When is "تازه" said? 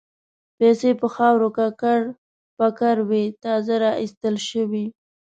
3.43-3.75